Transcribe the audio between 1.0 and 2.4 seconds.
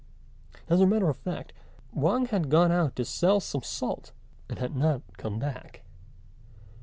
of fact, Wang